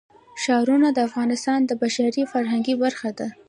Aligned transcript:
ښارونه 0.43 0.87
د 0.93 0.97
افغانستان 1.07 1.59
د 1.65 1.71
بشري 1.81 2.23
فرهنګ 2.31 2.67
برخه 2.83 3.09
ده. 3.17 3.27